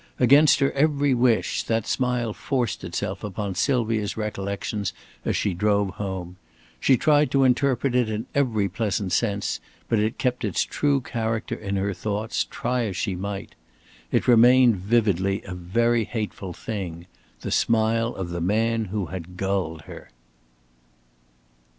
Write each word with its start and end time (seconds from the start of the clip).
Against 0.19 0.61
her 0.61 0.71
every 0.71 1.13
wish, 1.13 1.61
that 1.61 1.85
smile 1.85 2.33
forced 2.33 2.83
itself 2.83 3.23
upon 3.23 3.53
Sylvia's 3.53 4.17
recollections 4.17 4.93
as 5.23 5.35
she 5.37 5.53
drove 5.53 5.91
home. 5.91 6.37
She 6.79 6.97
tried 6.97 7.29
to 7.29 7.43
interpret 7.43 7.93
it 7.93 8.09
in 8.09 8.25
every 8.33 8.67
pleasant 8.67 9.11
sense, 9.11 9.59
but 9.87 9.99
it 9.99 10.17
kept 10.17 10.43
its 10.43 10.63
true 10.63 11.01
character 11.01 11.53
in 11.53 11.75
her 11.75 11.93
thoughts, 11.93 12.47
try 12.49 12.85
as 12.85 12.97
she 12.97 13.15
might. 13.15 13.53
It 14.11 14.27
remained 14.27 14.77
vividly 14.77 15.43
a 15.43 15.53
very 15.53 16.05
hateful 16.05 16.51
thing 16.51 17.05
the 17.41 17.51
smile 17.51 18.15
of 18.15 18.29
the 18.31 18.41
man 18.41 18.85
who 18.85 19.05
had 19.05 19.37
gulled 19.37 19.81
her. 19.83 20.09